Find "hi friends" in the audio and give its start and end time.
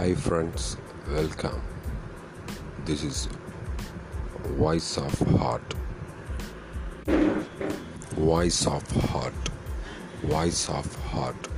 0.00-0.78